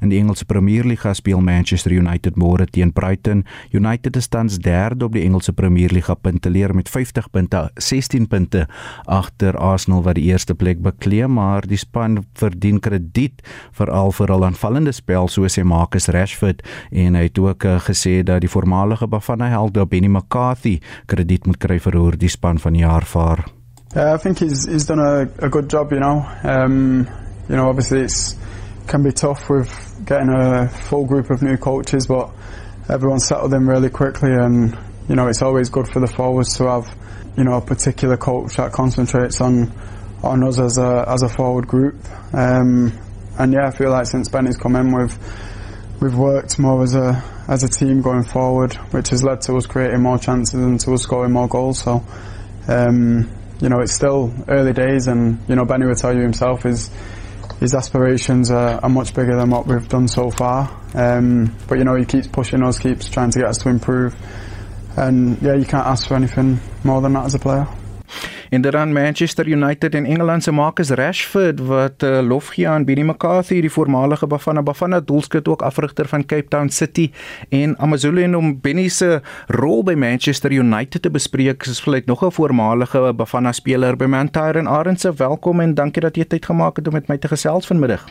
In 0.00 0.08
die 0.08 0.18
Engelse 0.18 0.44
Premierliga 0.44 1.12
speel 1.14 1.40
Manchester 1.44 1.92
United 1.92 2.38
môre 2.40 2.66
teen 2.66 2.92
Brighton. 2.92 3.44
United 3.72 4.16
is 4.16 4.28
tans 4.28 4.58
derde 4.58 5.04
op 5.04 5.12
die 5.12 5.24
Engelse 5.26 5.52
Premierliga 5.52 6.14
punteleer 6.14 6.74
met 6.74 6.88
50 6.88 7.30
punte, 7.30 7.70
16 7.76 8.26
punte 8.28 8.66
agter 9.04 9.58
Arsenal 9.60 10.02
wat 10.06 10.16
die 10.16 10.30
eerste 10.30 10.54
plek 10.54 10.80
bekleë, 10.84 11.28
maar 11.28 11.68
die 11.68 11.78
span 11.80 12.22
verdien 12.40 12.80
krediet 12.80 13.44
veral 13.76 14.12
vir 14.16 14.32
hul 14.32 14.48
aanvallende 14.48 14.92
spel 14.96 15.28
soos 15.28 15.58
hy 15.60 15.66
Marcus 15.68 16.08
Rashford 16.08 16.64
en 16.90 17.18
hy 17.18 17.26
het 17.28 17.38
ook 17.38 17.68
uh, 17.68 17.78
gesê 17.84 18.20
dat 18.24 18.40
die 18.44 18.50
voormalige 18.50 19.08
Bafana 19.10 19.50
held 19.52 19.78
Benny 19.90 20.08
McCarthy 20.08 20.78
krediet 21.06 21.46
moet 21.46 21.58
kry 21.60 21.78
vir 21.78 21.96
hoe 21.98 22.16
die 22.16 22.28
span 22.28 22.58
van 22.58 22.76
die 22.76 22.84
jaar 22.84 23.04
vaar. 23.04 23.44
Yeah, 23.94 24.14
I 24.14 24.18
think 24.18 24.38
he's 24.38 24.66
he's 24.66 24.86
done 24.86 25.00
a, 25.00 25.26
a 25.44 25.48
good 25.48 25.68
job. 25.68 25.90
You 25.92 25.98
know, 25.98 26.24
um, 26.44 27.08
you 27.48 27.56
know, 27.56 27.68
obviously 27.68 28.02
it's 28.02 28.36
can 28.90 29.02
be 29.04 29.12
tough 29.12 29.48
with 29.48 30.04
getting 30.04 30.28
a 30.28 30.68
full 30.68 31.06
group 31.06 31.30
of 31.30 31.42
new 31.42 31.56
coaches, 31.56 32.08
but 32.08 32.30
everyone 32.88 33.20
settled 33.20 33.54
in 33.54 33.66
really 33.66 33.88
quickly, 33.88 34.32
and 34.32 34.76
you 35.08 35.14
know, 35.14 35.28
it's 35.28 35.42
always 35.42 35.70
good 35.70 35.88
for 35.88 36.00
the 36.00 36.08
forwards 36.08 36.56
to 36.58 36.64
have 36.64 36.94
you 37.36 37.44
know 37.44 37.54
a 37.54 37.60
particular 37.60 38.16
coach 38.16 38.56
that 38.56 38.72
concentrates 38.72 39.40
on 39.40 39.72
on 40.24 40.42
us 40.42 40.58
as 40.58 40.76
a 40.76 41.04
as 41.06 41.22
a 41.22 41.28
forward 41.28 41.68
group. 41.68 41.96
Um, 42.34 42.92
and 43.38 43.52
yeah, 43.52 43.68
I 43.68 43.70
feel 43.70 43.90
like 43.90 44.06
since 44.06 44.28
Benny's 44.28 44.56
come 44.56 44.74
in, 44.74 44.92
we've 44.92 45.16
we've 46.02 46.16
worked 46.16 46.58
more 46.58 46.82
as 46.82 46.96
a 46.96 47.22
as 47.46 47.62
a 47.62 47.68
team 47.68 48.02
going 48.02 48.24
forward, 48.24 48.74
which 48.92 49.10
has 49.10 49.22
led 49.22 49.40
to 49.42 49.56
us 49.56 49.66
creating 49.66 50.02
more 50.02 50.18
chances 50.18 50.54
and 50.54 50.80
to 50.80 50.94
us 50.94 51.02
scoring 51.02 51.32
more 51.32 51.48
goals. 51.48 51.78
So. 51.78 52.04
Um, 52.68 53.36
you 53.60 53.68
know, 53.68 53.80
it's 53.80 53.92
still 53.92 54.32
early 54.48 54.72
days, 54.72 55.06
and 55.06 55.38
you 55.46 55.54
know, 55.54 55.66
Benny 55.66 55.84
would 55.84 55.98
tell 55.98 56.14
you 56.14 56.22
himself 56.22 56.62
his 56.62 56.88
his 57.58 57.74
aspirations 57.74 58.50
are, 58.50 58.80
are 58.82 58.88
much 58.88 59.14
bigger 59.14 59.36
than 59.36 59.50
what 59.50 59.66
we've 59.66 59.88
done 59.88 60.08
so 60.08 60.30
far. 60.30 60.70
Um, 60.94 61.56
but 61.68 61.78
you 61.78 61.84
know, 61.84 61.96
he 61.96 62.04
keeps 62.04 62.26
pushing 62.26 62.62
us, 62.62 62.78
keeps 62.78 63.08
trying 63.08 63.30
to 63.30 63.40
get 63.40 63.48
us 63.48 63.58
to 63.58 63.68
improve, 63.68 64.14
and 64.96 65.40
yeah, 65.42 65.54
you 65.54 65.64
can't 65.64 65.86
ask 65.86 66.08
for 66.08 66.14
anything 66.14 66.60
more 66.84 67.00
than 67.00 67.14
that 67.14 67.24
as 67.24 67.34
a 67.34 67.38
player. 67.38 67.66
En 68.50 68.60
dan 68.60 68.92
Manchester 68.92 69.46
United 69.46 69.94
en 69.94 70.04
Engeland 70.04 70.42
se 70.42 70.52
Marcus 70.52 70.90
Rashford 70.90 71.60
wat 71.60 72.02
uh, 72.02 72.20
lof 72.20 72.46
gee 72.46 72.68
aan 72.68 72.84
Benny 72.84 73.02
McCarthy, 73.02 73.60
die 73.60 73.70
voormalige 73.70 74.26
Bafana 74.26 74.62
Bafana 74.62 75.00
doelskut 75.00 75.48
ook 75.48 75.62
afrigter 75.62 76.08
van 76.08 76.26
Cape 76.26 76.48
Town 76.48 76.68
City 76.68 77.10
en 77.48 77.78
Amazulu 77.78 78.22
en 78.22 78.36
om 78.36 78.60
Benny 78.60 78.88
se 78.88 79.20
rol 79.46 79.82
by 79.82 79.94
Manchester 79.94 80.52
United 80.52 81.02
te 81.02 81.10
bespreek, 81.10 81.66
is 81.66 81.80
vlei 81.80 82.02
nog 82.04 82.24
'n 82.24 82.30
voormalige 82.30 83.12
Bafana 83.16 83.52
speler 83.52 83.96
by 83.96 84.04
Manchester 84.04 84.56
en 84.56 84.68
Arendse. 84.68 85.12
Welkom 85.16 85.60
en 85.60 85.74
dankie 85.74 86.02
dat 86.02 86.16
jy 86.16 86.24
tyd 86.24 86.44
gemaak 86.44 86.76
het 86.76 86.86
om 86.86 86.92
met 86.92 87.08
my 87.08 87.18
te 87.18 87.28
gesels 87.28 87.66
vanmiddag. 87.66 88.04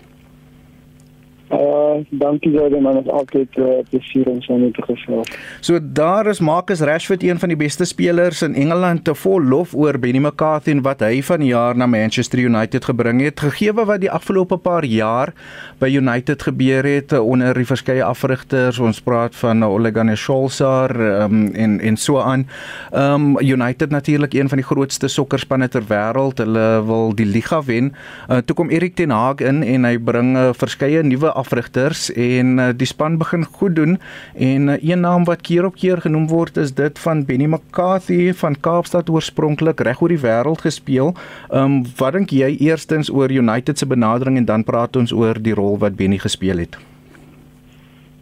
Uh, 1.52 1.79
dankie 2.10 2.52
Jordan, 2.52 2.82
man, 2.82 2.98
is 3.02 3.08
altyd 3.12 3.58
uh, 3.58 3.80
plesier 3.90 4.28
om 4.30 4.42
saam 4.42 4.62
met 4.64 4.74
te 4.74 4.84
gesels. 4.86 5.32
So 5.66 5.80
daar 5.82 6.28
is 6.28 6.40
Marcus 6.40 6.82
Rashford 6.86 7.24
een 7.24 7.40
van 7.40 7.52
die 7.54 7.58
beste 7.58 7.86
spelers 7.86 8.42
in 8.46 8.56
Engeland 8.56 9.04
te 9.08 9.16
vol 9.16 9.42
lof 9.42 9.74
oor 9.76 10.00
Benny 10.00 10.20
McCarthy 10.20 10.72
en 10.76 10.84
wat 10.86 11.04
hy 11.06 11.22
van 11.26 11.46
jaar 11.46 11.78
na 11.78 11.88
Manchester 11.90 12.40
United 12.40 12.86
gebring 12.86 13.22
het. 13.22 13.40
Gegee 13.40 13.74
wat 13.74 14.02
die 14.02 14.12
afgelope 14.12 14.58
paar 14.58 14.86
jaar 14.86 15.34
by 15.80 15.90
United 15.90 16.44
gebeur 16.44 16.86
het 16.86 17.14
uh, 17.14 17.24
onder 17.26 17.54
die 17.58 17.68
verskeie 17.68 18.04
afrigters, 18.04 18.80
ons 18.80 19.02
praat 19.02 19.36
van 19.40 19.64
Ole 19.64 19.92
Gunnar 19.96 20.18
Solskjaer 20.18 20.96
um, 21.24 21.48
en 21.54 21.80
en 21.80 21.98
so 21.98 22.20
aan. 22.20 22.48
Um 22.94 23.40
United 23.40 23.90
natuurlik 23.90 24.34
een 24.34 24.50
van 24.50 24.58
die 24.58 24.68
grootste 24.68 25.08
sokkerspanne 25.08 25.70
ter 25.70 25.86
wêreld. 25.90 26.38
Hulle 26.38 26.68
wil 26.86 27.16
die 27.16 27.26
liga 27.26 27.62
wen. 27.64 27.94
Uh, 28.30 28.38
toe 28.46 28.56
kom 28.56 28.70
Erik 28.70 28.96
ten 28.96 29.10
Hag 29.10 29.42
in 29.46 29.64
en 29.64 29.86
hy 29.88 29.98
bring 29.98 30.36
uh, 30.38 30.50
verskeie 30.54 31.04
nuwe 31.04 31.32
afrigters 31.32 31.79
en 32.16 32.58
uh, 32.60 32.70
die 32.76 32.88
span 32.88 33.18
begin 33.18 33.46
goed 33.46 33.76
doen 33.76 33.98
en 34.36 34.68
uh, 34.68 34.78
een 34.82 35.00
naam 35.02 35.24
wat 35.24 35.42
keer 35.42 35.66
op 35.66 35.76
keer 35.76 36.02
genoem 36.02 36.28
word 36.28 36.58
is 36.58 36.74
dit 36.76 37.00
van 37.00 37.26
Benny 37.26 37.46
McCarthy 37.46 38.34
van 38.34 38.60
Kaapstad 38.60 39.10
oorspronklik 39.10 39.80
reg 39.80 40.02
oor 40.02 40.10
die 40.10 40.20
wêreld 40.20 40.62
gespeel. 40.68 41.14
Ehm 41.50 41.64
um, 41.64 41.82
wat 41.98 42.14
dink 42.14 42.30
jy 42.36 42.56
eerstens 42.60 43.10
oor 43.10 43.32
United 43.32 43.78
se 43.78 43.86
benadering 43.86 44.38
en 44.38 44.46
dan 44.46 44.64
praat 44.64 44.96
ons 44.96 45.12
oor 45.12 45.40
die 45.42 45.54
rol 45.54 45.78
wat 45.78 45.96
Benny 45.96 46.18
gespeel 46.18 46.58
het? 46.58 46.78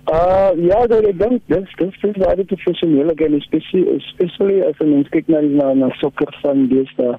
Uh 0.07 0.51
ja, 0.56 0.85
dat 0.88 1.03
ek 1.03 1.17
dink 1.19 1.41
dis 1.51 1.72
dis 1.79 2.03
is 2.07 2.19
baie 2.22 2.44
professioneel 2.51 3.09
en 3.12 3.41
spesiaal 3.44 3.97
spesiaal 4.06 4.69
as 4.69 4.85
ons 4.85 5.09
kyk 5.12 5.28
na 5.28 5.41
die 5.44 5.56
na, 5.56 5.73
na 5.73 5.90
sokker 6.00 6.31
van 6.44 6.69
deesdae. 6.72 7.17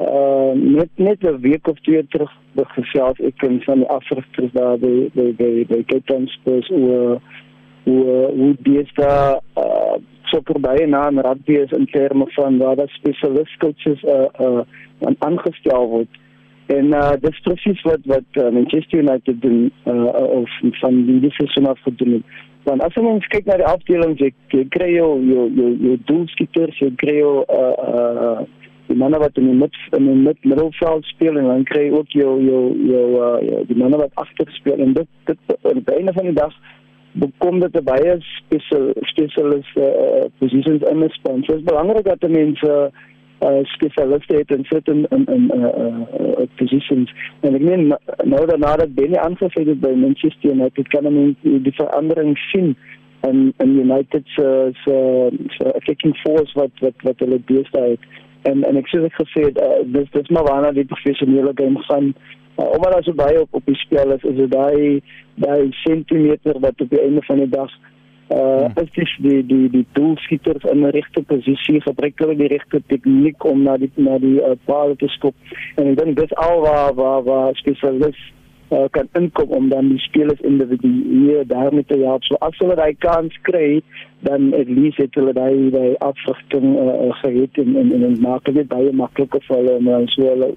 Uh 0.00 0.54
net 0.56 0.88
net 0.96 1.20
'n 1.28 1.40
week 1.44 1.68
of 1.68 1.80
twee 1.84 2.06
terug 2.08 2.32
gesels 2.56 3.20
ek 3.20 3.42
en 3.42 3.60
van 3.64 3.78
die 3.84 3.88
afrigters 3.88 4.52
daar 4.52 4.78
by 4.78 5.10
by 5.14 5.28
by 5.38 5.52
by 5.68 6.00
Town 6.06 6.26
Spurs 6.26 6.70
oor 6.70 7.20
oor 7.84 8.30
hoe 8.36 8.54
dis 8.62 8.94
daar 8.94 9.40
uh 9.56 10.00
baie 10.60 10.86
na 10.86 11.06
en 11.08 11.20
rugby 11.20 11.52
is 11.60 11.72
in 11.76 11.86
terme 11.86 12.24
van 12.28 12.58
waar 12.58 12.76
daar 12.76 12.88
spesialist 12.88 13.56
coaches 13.58 14.02
uh 14.02 14.28
uh 14.40 14.62
aangestel 15.18 15.88
word. 15.88 16.08
En 16.66 16.86
uh 16.86 17.12
dis 17.20 17.40
presies 17.40 17.82
wat 17.82 18.00
wat 18.04 18.28
uh, 18.32 18.48
Manchester 18.50 18.98
United 18.98 19.42
doen 19.42 19.72
uh 19.86 20.12
of 20.40 20.50
van 20.80 21.04
die 21.06 21.30
seisoen 21.30 21.66
af 21.66 21.80
gedoen 21.82 22.12
het. 22.12 22.22
Want 22.62 22.82
as 22.82 22.96
ons 22.96 23.26
kyk 23.26 23.44
na 23.44 23.56
die 23.58 23.66
afdelings, 23.66 24.20
jy, 24.20 24.32
jy 24.54 24.64
kry 24.70 24.92
jou 24.94 25.18
jou 25.26 25.48
jou, 25.54 25.70
jou 25.82 25.96
doelskieters, 26.04 26.78
jy 26.78 26.90
kry 26.96 27.16
jou 27.18 27.44
uh 27.48 27.74
uh 27.88 28.42
die 28.92 29.00
manne 29.00 29.20
wat 29.22 29.40
in 29.40 29.48
die 29.50 29.56
mid 29.62 29.78
in 29.96 30.06
die 30.10 30.18
mid 30.26 30.44
middelveld 30.44 31.08
speel 31.14 31.40
en 31.40 31.48
dan 31.50 31.64
kry 31.70 31.88
ook 31.90 32.12
jou 32.16 32.36
jou 32.44 32.62
jou 32.90 33.06
uh 33.20 33.32
jou, 33.48 33.64
die 33.70 33.78
manne 33.80 34.00
wat 34.04 34.22
agter 34.24 34.52
speel 34.58 34.84
en 34.84 34.94
dit 34.98 35.08
dit 35.30 35.56
die 35.62 35.96
einde 35.96 36.12
van 36.18 36.28
die 36.30 36.38
dag 36.40 36.54
bekom 37.24 37.60
dit 37.60 37.78
baie 37.84 38.16
spesial 38.24 38.92
spesialis 39.12 39.72
uh, 39.76 40.28
positions 40.40 40.84
in 40.88 41.02
die 41.04 41.10
span. 41.12 41.42
So 41.44 41.52
dit 41.52 41.60
is 41.60 41.68
belangrik 41.68 42.06
dat 42.08 42.28
mense 42.28 42.76
uh 43.42 43.60
spesialiste 43.74 44.36
het 44.36 44.50
in 44.54 44.64
certain 44.64 45.06
in 45.10 45.26
in 45.26 45.50
uh, 45.54 45.70
uh 46.20 46.46
positions 46.60 47.12
en 47.40 47.56
ek 47.58 47.64
meen 47.66 47.88
nou 48.34 48.42
dat 48.46 48.58
nadat 48.62 48.94
Benny 48.94 49.18
aangevoer 49.18 49.72
het 49.72 49.80
by 49.82 49.92
Manchester 49.98 50.50
United 50.50 50.88
kan 50.94 51.08
men 51.08 51.34
die 51.42 51.74
verandering 51.80 52.36
sien 52.52 52.76
en 53.28 53.52
en 53.56 53.78
United 53.78 54.22
se 54.34 54.48
se 54.84 55.72
attacking 55.74 56.16
force 56.16 56.58
wat 56.58 56.70
wat 56.80 57.06
wat 57.08 57.18
hulle 57.18 57.40
beeste 57.50 57.80
het. 57.80 58.00
En 58.42 58.64
en 58.64 58.76
ek 58.80 58.90
sê 58.90 59.02
ek 59.06 59.18
gesê 59.20 59.46
uh, 59.50 59.70
dis 59.96 60.10
dis 60.16 60.32
maar 60.34 60.48
waarna 60.50 60.72
die 60.76 60.88
professionele 60.94 61.52
game 61.54 61.82
gaan. 61.88 62.12
Uh, 62.58 62.68
omdat 62.74 62.98
as 62.98 63.08
jy 63.10 63.14
baie 63.20 63.40
op 63.40 63.60
op 63.60 63.70
die 63.70 63.78
spel 63.84 64.14
is 64.16 64.26
is 64.32 64.36
dit 64.40 64.50
daai 64.52 65.00
daai 65.44 65.70
sentimeter 65.84 66.60
wat 66.66 66.80
op 66.80 66.90
die 66.90 67.02
einde 67.02 67.22
van 67.28 67.44
die 67.44 67.52
dag 67.54 67.72
uh 68.32 68.64
hmm. 68.64 68.82
is 68.82 68.90
dis 68.96 69.14
die 69.26 69.40
die 69.46 69.68
die 69.70 69.86
doelskieters 69.92 70.64
in 70.72 70.82
'n 70.82 70.94
regte 70.96 71.22
posisie 71.22 71.80
gebruik 71.86 72.18
hulle 72.24 72.36
die 72.36 72.52
regte 72.56 72.82
tegniek 72.86 73.44
om 73.44 73.62
na 73.62 73.76
die 73.76 73.90
na 73.96 74.18
die 74.18 74.38
uh, 74.40 74.54
paal 74.64 74.94
te 74.96 75.08
skop. 75.08 75.34
En 75.76 75.90
ek 75.92 75.98
dink 75.98 76.16
dis 76.16 76.34
al 76.34 76.60
waar 76.66 76.94
waar 76.94 77.22
waar 77.22 77.56
spesialis 77.60 78.20
uh, 78.72 78.88
kan 78.90 79.08
inkom 79.18 79.54
om 79.58 79.68
dan 79.68 79.88
die 79.92 80.00
spelers 80.02 80.40
individueel 80.40 81.46
daarmee 81.46 81.84
te 81.86 81.98
help. 82.04 82.24
So 82.24 82.40
as 82.40 82.58
hulle 82.58 82.76
daai 82.80 82.94
kans 83.04 83.36
kry 83.48 83.82
dan 84.26 84.52
at 84.54 84.68
least 84.68 85.00
het 85.02 85.14
hulle 85.18 85.34
daai 85.36 85.70
daai 85.74 85.94
afrigting 85.98 86.76
uh, 86.78 87.12
gehad 87.22 87.62
en 87.64 87.76
en 87.76 87.92
en 88.02 88.20
maak 88.20 88.44
dit 88.44 88.68
baie 88.68 88.92
makliker 88.92 89.42
vir 89.48 89.56
hulle 89.56 89.78
om 89.80 90.08
so 90.14 90.28
hulle 90.28 90.52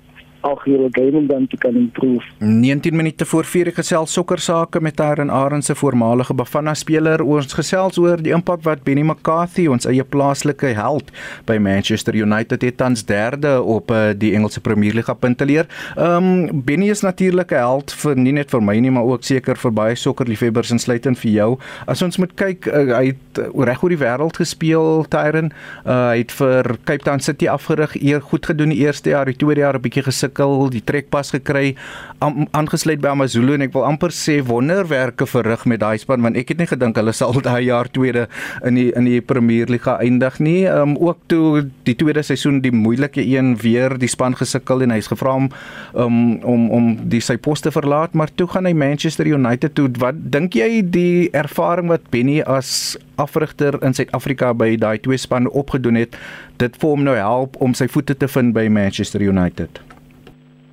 algehele 0.46 0.90
game 0.92 1.26
dan 1.28 1.48
te 1.48 1.58
kan 1.58 1.76
improve. 1.76 2.24
19 2.38 2.96
minute 2.96 3.26
voor 3.26 3.46
4 3.46 3.72
gesels 3.74 4.14
sokker 4.14 4.40
sake 4.40 4.82
met 4.82 5.00
Aaron 5.02 5.32
Arends 5.32 5.66
se 5.66 5.76
voormalige 5.76 6.34
Bafana 6.34 6.74
speler. 6.74 7.24
Ons 7.24 7.54
gesels 7.58 7.98
oor 7.98 8.22
die 8.22 8.34
impak 8.36 8.62
wat 8.68 8.84
Benny 8.86 9.02
McCarthy, 9.02 9.66
ons 9.72 9.88
eie 9.90 10.04
plaaslike 10.04 10.76
held 10.78 11.10
by 11.50 11.58
Manchester 11.62 12.16
United 12.16 12.62
het 12.62 12.78
tans 12.78 13.06
derde 13.06 13.58
op 13.62 13.92
uh, 13.92 14.12
die 14.18 14.34
Engelse 14.38 14.62
Premierliga 14.62 15.14
punteleer. 15.14 15.70
Ehm 15.96 16.30
um, 16.30 16.62
Benny 16.66 16.90
is 16.90 17.02
natuurlik 17.02 17.52
'n 17.52 17.64
held 17.66 17.94
vir 18.04 18.16
nie 18.16 18.34
net 18.34 18.50
vir 18.52 18.62
my 18.64 18.78
nie, 18.80 18.92
maar 18.92 19.04
ook 19.04 19.24
seker 19.24 19.58
vir 19.58 19.72
baie 19.72 19.96
sokkerliefhebbers 19.96 20.72
insluitend 20.72 21.20
vir 21.20 21.32
jou. 21.32 21.50
As 21.88 22.02
ons 22.02 22.18
moet 22.18 22.34
kyk, 22.36 22.68
uh, 22.68 22.96
hy 22.98 23.06
het 23.06 23.40
uh, 23.40 23.66
reg 23.66 23.84
oor 23.84 23.90
die 23.90 24.04
wêreld 24.04 24.38
gespeel, 24.38 25.06
Tyron. 25.10 25.52
Uh, 25.86 26.10
hy 26.14 26.18
het 26.18 26.32
vir 26.32 26.78
Cape 26.84 27.04
Town 27.04 27.20
City 27.20 27.48
afgerig, 27.48 27.96
eer 27.96 28.22
goed 28.22 28.46
gedoen 28.46 28.70
die 28.70 28.84
eerste 28.86 29.10
jaar, 29.10 29.26
die 29.26 29.38
tweede 29.38 29.62
jaar 29.62 29.76
'n 29.76 29.82
bietjie 29.82 30.04
gesukkel 30.04 30.35
sukkel, 30.36 30.70
die 30.70 30.84
trekpas 30.84 31.32
gekry, 31.32 31.76
aangesluit 32.22 33.02
by 33.02 33.12
AmaZulu 33.12 33.56
en 33.56 33.66
ek 33.66 33.74
wil 33.76 33.86
amper 33.86 34.14
sê 34.16 34.40
wonderwerke 34.46 35.28
verrig 35.28 35.66
met 35.68 35.82
daai 35.82 35.98
span 36.00 36.24
want 36.24 36.38
ek 36.40 36.54
het 36.54 36.62
nie 36.62 36.68
gedink 36.70 36.96
hulle 36.98 37.14
sal 37.14 37.36
daai 37.46 37.68
jaar 37.68 37.90
tweede 37.92 38.28
in 38.66 38.76
die 38.80 38.88
in 38.96 39.06
die 39.06 39.22
Premierliga 39.22 39.98
eindig 40.00 40.40
nie. 40.40 40.66
Um 40.66 40.96
ook 40.98 41.20
toe 41.28 41.66
die 41.86 41.96
tweede 41.96 42.24
seisoen 42.24 42.62
die 42.64 42.72
moeilike 42.72 43.22
een 43.22 43.56
weer 43.62 43.98
die 44.00 44.10
span 44.10 44.36
gesukkel 44.36 44.86
en 44.86 44.96
hy's 44.96 45.10
gevra 45.12 45.36
om 45.36 45.50
um, 45.94 46.40
om 46.44 46.70
om 46.72 46.92
die 47.12 47.22
sy 47.22 47.38
pos 47.38 47.62
te 47.62 47.72
verlaat, 47.72 48.14
maar 48.14 48.32
toe 48.36 48.48
gaan 48.48 48.66
hy 48.66 48.74
Manchester 48.74 49.28
United 49.28 49.76
toe. 49.76 49.90
Wat 50.00 50.18
dink 50.32 50.56
jy 50.56 50.82
die 50.82 51.30
ervaring 51.36 51.92
wat 51.92 52.10
Benny 52.12 52.42
as 52.42 52.96
afrigter 53.22 53.78
in 53.86 53.96
Suid-Afrika 53.96 54.54
by 54.58 54.76
daai 54.80 54.98
twee 55.04 55.20
spanne 55.20 55.52
opgedoen 55.52 56.00
het, 56.00 56.16
dit 56.62 56.80
vir 56.82 56.96
hom 56.96 57.04
nou 57.08 57.18
help 57.20 57.60
om 57.64 57.76
sy 57.78 57.90
voete 57.92 58.18
te 58.18 58.32
vind 58.32 58.56
by 58.56 58.68
Manchester 58.72 59.24
United? 59.24 59.95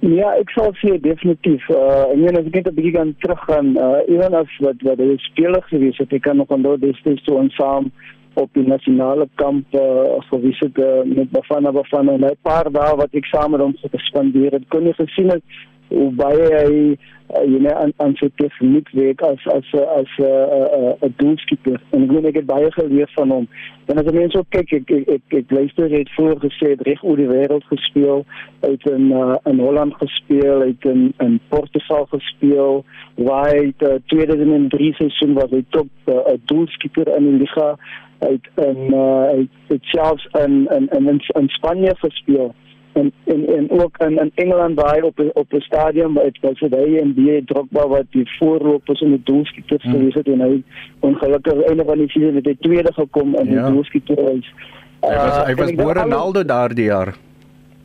Ja, 0.02 0.32
ek 0.34 0.50
sal 0.50 0.72
sê 0.80 0.96
definitief. 0.98 1.62
Uh 1.70 2.10
en 2.10 2.24
as 2.34 2.46
ek 2.48 2.54
net 2.54 2.66
'n 2.66 2.74
bietjie 2.74 2.94
kan 2.96 3.14
teruggaan, 3.22 3.76
uh 3.78 4.00
ewen 4.10 4.34
as 4.34 4.50
wat 4.58 4.82
wat 4.82 4.98
hy 4.98 5.14
speler 5.30 5.62
gewees 5.70 5.98
het, 5.98 6.12
ek 6.12 6.22
kan 6.22 6.36
nog 6.36 6.50
onthou 6.50 6.76
destyds 6.76 7.22
toe 7.22 7.36
ons 7.38 7.54
saam 7.54 7.92
op 8.34 8.50
die 8.56 8.66
nasionale 8.66 9.28
kamp 9.34 9.66
uh, 9.74 10.18
gewees 10.30 10.58
het 10.64 10.78
uh, 10.78 11.04
met 11.04 11.30
Bafana 11.30 11.70
Bafana 11.72 12.12
en 12.12 12.24
'n 12.24 12.36
paar 12.42 12.70
dae 12.72 12.96
wat 12.96 13.14
ek 13.14 13.26
saam 13.30 13.50
met 13.50 13.60
hom 13.60 13.74
gespandeer 13.92 14.52
het, 14.52 14.68
kon 14.68 14.86
jy 14.86 14.92
gesien 14.92 15.30
het 15.30 15.42
hoe 15.92 16.10
baie 16.16 16.46
hy 16.52 16.76
uh, 16.92 17.42
jy 17.44 17.58
net 17.64 17.74
aan 17.76 17.92
aan 18.04 18.14
sy 18.20 18.28
tegniek 18.40 18.88
werk 18.96 19.22
as 19.26 19.44
as 19.54 19.68
as 19.80 20.12
'n 20.18 20.24
uh, 20.24 20.68
uh, 20.78 20.92
uh, 21.06 21.10
doelskieper. 21.20 21.80
En 21.90 22.04
ek 22.04 22.12
weet 22.12 22.28
ek 22.30 22.38
het 22.40 22.46
baie 22.46 22.70
geleer 22.76 23.10
van 23.16 23.30
hom. 23.30 23.48
En 23.86 23.98
as 23.98 24.12
mense 24.12 24.38
ook 24.38 24.50
kyk 24.56 24.72
ek 24.80 24.90
ek 24.98 25.08
ek, 25.16 25.36
ek 25.40 25.50
luister 25.50 25.90
het 25.90 26.14
voor 26.16 26.36
gesê 26.44 26.72
het 26.74 26.84
reg 26.88 27.02
oor 27.04 27.16
die 27.16 27.28
wêreld 27.28 27.64
gespeel, 27.72 28.24
uit 28.60 28.86
in 28.86 29.10
uh, 29.10 29.36
in 29.50 29.58
Holland 29.58 29.94
gespeel, 30.00 30.60
uit 30.60 30.84
in 30.84 31.12
in 31.18 31.40
Portugal 31.48 32.06
gespeel, 32.14 32.84
waar 33.16 33.50
hy 33.50 33.72
uh, 33.78 33.98
2003 34.06 34.94
seisoen 35.00 35.34
was 35.34 35.50
hy 35.50 35.64
top 35.70 35.88
'n 36.06 36.10
uh, 36.12 36.38
doelskieper 36.44 37.16
in 37.16 37.30
die 37.30 37.38
liga. 37.44 37.76
Uit 38.22 38.46
in 38.54 38.94
uh, 38.94 39.22
uit 39.68 39.84
selfs 39.90 40.28
in 40.44 40.68
in 40.70 40.88
in 40.88 41.20
in 41.40 41.48
Spanje 41.48 41.94
gespeel 41.98 42.54
en 42.92 43.12
en 43.24 43.46
en 43.56 43.70
ook 43.70 43.98
in 43.98 44.18
in 44.18 44.30
Engeland 44.34 44.76
daai 44.76 45.02
op 45.02 45.22
op 45.32 45.52
'n 45.52 45.60
stadion 45.60 46.12
wat 46.12 46.38
was 46.40 46.58
dit 46.58 46.74
hy 46.74 46.96
en 46.96 47.12
die 47.14 47.44
Drogba 47.44 47.88
wat 47.88 48.04
die 48.10 48.36
voorlopers 48.38 49.00
in 49.00 49.10
die 49.10 49.22
doelskieters 49.24 49.82
hmm. 49.82 49.92
gewees 49.92 50.14
het 50.14 50.26
en 50.26 50.40
hy 50.40 50.62
ongelukkig 51.00 51.62
einde 51.62 51.84
van 51.84 51.98
die 51.98 52.08
season 52.08 52.34
het 52.34 52.46
hy 52.46 52.56
tweede 52.60 52.92
gekom 52.92 53.34
in 53.34 53.52
ja. 53.52 53.64
die 53.64 53.72
doelskieters. 53.72 54.54
Hy 55.00 55.14
was 55.14 55.46
hy 55.46 55.54
was 55.54 55.70
uh, 55.70 55.92
Ronaldo 55.92 56.44
daardie 56.44 56.84
jaar. 56.84 57.14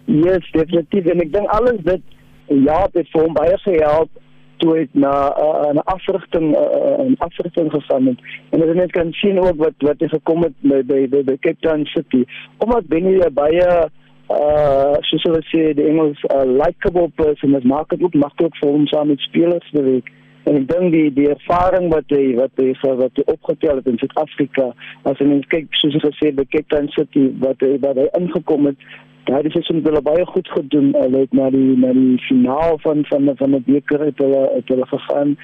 Yes, 0.05 0.51
definitief 0.51 1.05
en 1.05 1.19
ek 1.19 1.33
dink 1.33 1.47
alles 1.47 1.81
dit 1.83 2.01
ja, 2.45 2.87
dit 2.91 3.09
vir 3.11 3.21
hom 3.21 3.33
baie 3.33 3.57
gehelp 3.57 4.09
toe 4.57 4.77
het 4.77 4.93
na 4.93 5.13
uh, 5.37 5.71
'n 5.73 5.83
afrigting 5.83 6.51
'n 6.51 6.55
uh, 6.55 7.05
uh, 7.05 7.11
afrigting 7.17 7.71
gegaan 7.71 8.05
het. 8.05 8.19
En 8.49 8.59
jy 8.59 8.73
net 8.73 8.91
kan 8.91 9.11
sien 9.11 9.39
ook 9.39 9.57
wat 9.57 9.73
wat 9.77 9.99
het 9.99 10.09
gekom 10.09 10.43
het 10.43 10.53
by 10.61 10.81
by 10.85 11.07
by 11.23 11.37
Cape 11.39 11.59
Town 11.59 11.85
City. 11.85 12.25
Omdat 12.57 12.87
Benny 12.87 13.31
baie 13.33 13.89
uh 14.29 14.76
soos 15.09 15.23
hulle 15.27 15.41
sê 15.51 15.73
die 15.77 15.87
Engels 15.87 16.19
'n 16.23 16.35
uh, 16.37 16.45
likable 16.63 17.09
person 17.15 17.55
is 17.55 17.63
maak 17.63 17.89
dit 17.89 18.03
ook 18.03 18.13
maklik 18.13 18.55
vir 18.61 18.71
hom 18.71 18.87
saam 18.87 19.07
met 19.07 19.19
spelers 19.19 19.69
te 19.71 19.83
werk. 19.83 20.11
En 20.47 20.55
ek 20.55 20.67
dink 20.67 20.91
die 20.91 21.09
die 21.13 21.29
ervaring 21.29 21.89
wat 21.91 22.07
hy 22.15 22.35
wat 22.35 22.51
hy 22.61 22.69
wat 22.81 23.19
hy 23.19 23.23
opgetel 23.33 23.81
het 23.81 23.87
in 23.87 23.99
Suid-Afrika 23.99 24.71
as 25.03 25.19
jy 25.19 25.39
kyk 25.53 25.67
soos 25.81 25.97
ek 25.99 26.07
gesê 26.07 26.31
by 26.35 26.45
Cape 26.53 26.69
Town 26.73 26.87
City 26.95 27.25
wat 27.43 27.59
hy 27.65 27.73
wat 27.83 27.99
hy 27.99 28.07
ingekom 28.19 28.71
het 28.71 28.87
daai 29.27 29.43
ja, 29.43 29.51
seisoen 29.51 29.81
het 29.81 29.89
hulle 29.89 30.01
baie 30.01 30.25
goed 30.25 30.49
gedoen. 30.55 30.93
Hulle 30.95 31.25
het 31.25 31.33
na 31.35 31.49
die 31.51 31.75
na 31.81 31.91
die 31.95 32.19
finaal 32.29 32.77
van 32.83 33.03
van 33.09 33.31
van 33.41 33.55
'n 33.55 33.63
beker 33.65 34.05
het 34.05 34.23
hulle 34.23 34.43
het 34.53 34.71
hulle 34.71 34.87
gegaan. 34.93 35.35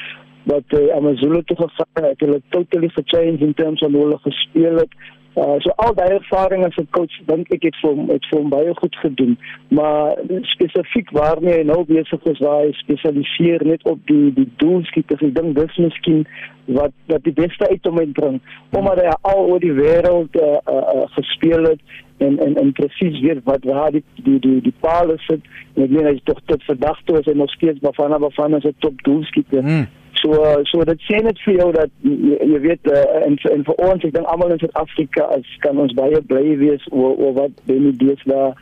Wat 0.51 0.63
hy 0.75 0.83
uh, 0.88 0.95
Amazulu 0.95 1.44
toe 1.44 1.57
gegaan 1.57 2.07
het 2.10 2.19
hulle 2.19 2.42
totally 2.56 2.89
changed 2.95 3.42
in 3.42 3.54
terms 3.54 3.80
van 3.80 3.94
hoe 3.94 4.04
hulle 4.04 4.19
gespeel 4.24 4.77
het 4.83 4.95
Uh, 5.35 5.57
so 5.65 5.74
al 5.81 5.95
daai 5.97 6.13
ervaring 6.13 6.65
as 6.65 6.77
'n 6.77 6.88
coach 6.91 7.15
dink 7.25 7.50
ek 7.53 7.63
het 7.63 7.75
vir 7.81 7.89
hom 7.89 8.09
het 8.09 8.25
vir 8.30 8.39
hom 8.39 8.50
baie 8.50 8.74
goed 8.75 8.95
gedoen. 8.95 9.38
Maar 9.69 10.18
spesifiek 10.41 11.09
waarmee 11.12 11.57
hy 11.57 11.63
nou 11.63 11.83
besig 11.89 12.25
is 12.25 12.39
waar 12.39 12.62
hy 12.65 12.71
spesialiseer 12.71 13.65
net 13.65 13.83
op 13.83 14.00
die 14.06 14.33
die 14.33 14.50
doelskieters 14.57 15.21
ek 15.21 15.33
dink 15.35 15.56
dis 15.56 15.77
miskien 15.77 16.27
wat 16.65 16.94
wat 17.07 17.24
die 17.24 17.33
beste 17.33 17.69
uit 17.69 17.85
hom 17.85 18.00
uitbring 18.00 18.41
omdat 18.71 19.01
hy 19.01 19.15
al 19.21 19.41
oor 19.50 19.59
die 19.59 19.74
wêreld 19.74 20.35
uh, 20.39 20.59
uh, 20.69 20.83
uh, 20.95 21.07
gespeel 21.18 21.63
het 21.71 21.81
en 22.18 22.39
en 22.39 22.56
en 22.56 22.71
presies 22.71 23.19
weet 23.25 23.44
wat 23.44 23.63
waar 23.63 23.91
die 23.91 24.03
die 24.24 24.39
die 24.39 24.62
die 24.62 24.75
paal 24.79 25.12
is 25.12 25.25
en 25.33 25.41
ek 25.83 25.89
meen 25.89 26.07
hy 26.07 26.15
is 26.15 26.24
tog 26.29 26.39
tot 26.45 26.63
vandag 26.69 27.01
toe 27.03 27.19
is 27.19 27.27
hy 27.27 27.36
nog 27.41 27.51
steeds 27.51 27.83
Bafana 27.83 28.19
Bafana 28.19 28.57
is 28.57 28.69
'n 28.69 28.75
top 28.79 29.03
doelskieter 29.03 29.63
mm. 29.63 29.86
So 30.24 30.64
so 30.72 30.84
dit 30.88 31.02
sê 31.04 31.20
net 31.24 31.40
vir 31.44 31.58
jou 31.60 31.70
dat 31.75 31.92
jy, 32.08 32.38
jy 32.54 32.60
weet 32.64 32.88
uh, 32.88 33.04
en 33.28 33.36
en 33.52 33.66
vir 33.68 33.80
ons 33.90 34.06
ek 34.08 34.14
dink 34.16 34.30
almal 34.31 34.54
in 34.56 34.62
Suid-Afrika 34.62 35.28
as 35.36 35.56
kan 35.66 35.81
ons 35.84 35.96
baie 35.98 36.22
bly 36.30 36.56
wees 36.62 36.86
oor 36.92 37.18
oor 37.20 37.34
wat 37.42 37.58
Benny 37.68 37.92
Dies 38.00 38.24
daar 38.31 38.54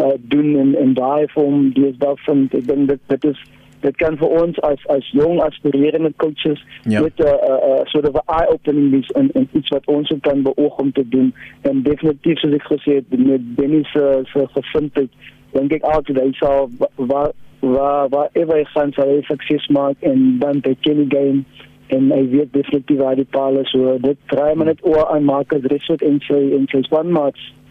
uh, 0.00 0.14
doen 0.32 0.54
en 0.62 0.70
en 0.80 0.94
daai 0.96 1.28
vorm 1.34 1.74
Dies 1.76 1.98
daar 2.00 2.16
van 2.24 2.46
ek 2.56 2.64
dink 2.70 2.88
dit 2.88 3.02
dit 3.12 3.26
is 3.34 3.42
dit 3.84 3.96
kan 4.00 4.16
vir 4.20 4.32
ons 4.40 4.62
as 4.68 4.86
as 4.94 5.10
jong 5.16 5.42
aspirerende 5.44 6.12
coaches 6.24 6.64
ja. 6.84 7.04
met 7.04 7.20
'n 7.20 7.28
uh, 7.28 7.36
uh, 7.50 7.60
uh, 7.68 7.84
sort 7.92 8.08
of 8.08 8.16
eye 8.38 8.48
opening 8.54 8.96
is 9.02 9.12
en 9.20 9.28
en 9.34 9.48
iets 9.52 9.68
wat 9.76 9.92
ons 9.92 10.12
kan 10.20 10.42
beoog 10.42 10.78
om 10.78 10.92
te 10.92 11.04
doen 11.08 11.34
en 11.68 11.82
definitief 11.82 12.38
soos 12.38 12.56
ek 12.60 12.66
gesê 12.72 12.96
het 13.00 13.12
met 13.18 13.54
Benny 13.60 13.84
se 13.92 14.24
se 14.32 14.48
gesindheid 14.56 15.12
dink 15.52 15.72
ek 15.72 15.82
altyd 15.82 16.24
hy 16.24 16.32
sal 16.40 16.70
waar 16.96 17.32
waar 17.60 18.08
waar 18.08 18.30
hy 18.34 18.64
gaan 18.64 18.92
sal 18.92 19.08
hy 19.08 19.20
sukses 19.28 19.66
maak 19.68 19.96
en 20.00 20.38
dan 20.38 20.60
by 20.64 20.74
Kenny 20.80 21.06
game 21.08 21.44
en 21.90 22.10
hy 22.14 22.22
weet 22.30 22.52
definitief 22.52 22.98
waar 22.98 23.18
die 23.18 23.28
paal 23.30 23.58
is. 23.60 23.70
So 23.74 23.98
dit 23.98 24.18
draai 24.32 24.54
maar 24.54 24.70
net 24.70 24.84
oor 24.86 25.06
aan 25.10 25.24
Marcus 25.24 25.66
Rashford 25.72 26.02
en 26.06 26.20
sy 26.26 26.40
en 26.56 26.68
sy 26.70 26.82
span 26.86 27.10